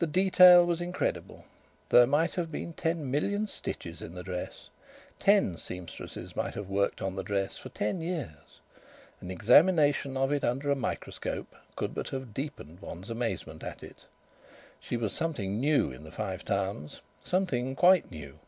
[0.00, 1.44] The detail was incredible.
[1.90, 4.70] There might have been ten million stitches in the dress.
[5.20, 8.58] Ten sempstresses might have worked on the dress for ten years.
[9.20, 14.06] An examination of it under a microscope could but have deepened one's amazement at it.
[14.80, 18.40] She was something new in the Five Towns, something quite new.